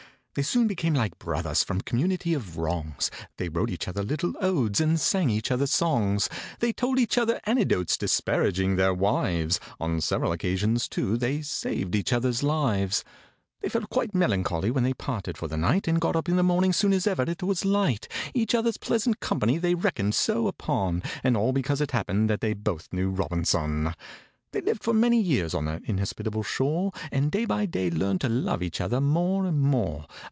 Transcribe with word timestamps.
They 0.33 0.43
soon 0.43 0.65
became 0.67 0.93
like 0.93 1.19
brothers 1.19 1.61
from 1.61 1.81
community 1.81 2.33
of 2.33 2.55
wrongs: 2.57 3.11
They 3.35 3.49
wrote 3.49 3.69
each 3.69 3.89
other 3.89 4.01
little 4.01 4.33
odes 4.39 4.79
and 4.79 4.97
sang 4.97 5.29
each 5.29 5.51
other 5.51 5.67
songs; 5.67 6.29
They 6.59 6.71
told 6.71 6.99
each 6.99 7.17
other 7.17 7.41
anecdotes 7.45 7.97
disparaging 7.97 8.77
their 8.77 8.93
wives; 8.93 9.59
On 9.77 9.99
several 9.99 10.31
occasions, 10.31 10.87
too, 10.87 11.17
they 11.17 11.41
saved 11.41 11.95
each 11.95 12.13
other's 12.13 12.43
lives. 12.43 13.03
They 13.59 13.67
felt 13.67 13.89
quite 13.89 14.15
melancholy 14.15 14.71
when 14.71 14.85
they 14.85 14.93
parted 14.93 15.37
for 15.37 15.49
the 15.49 15.57
night, 15.57 15.85
And 15.85 15.99
got 15.99 16.15
up 16.15 16.29
in 16.29 16.37
the 16.37 16.43
morning 16.43 16.71
soon 16.71 16.93
as 16.93 17.05
ever 17.07 17.23
it 17.23 17.43
was 17.43 17.65
light; 17.65 18.07
Each 18.33 18.55
other's 18.55 18.77
pleasant 18.77 19.19
company 19.19 19.57
they 19.57 19.75
reckoned 19.75 20.15
so 20.15 20.47
upon, 20.47 21.03
And 21.25 21.35
all 21.35 21.51
because 21.51 21.81
it 21.81 21.91
happened 21.91 22.29
that 22.29 22.39
they 22.39 22.53
both 22.53 22.87
knew 22.93 23.09
ROBINSON! 23.09 23.95
They 24.53 24.61
lived 24.61 24.83
for 24.83 24.93
many 24.93 25.21
years 25.21 25.53
on 25.53 25.63
that 25.65 25.81
inhospitable 25.85 26.43
shore, 26.43 26.91
And 27.11 27.31
day 27.31 27.43
by 27.45 27.65
day 27.65 27.87
they 27.89 27.97
learned 27.97 28.21
to 28.21 28.29
love 28.29 28.61
each 28.63 28.79
other 28.81 29.01
more 29.01 29.45
and 29.45 29.59
more. 29.61 30.05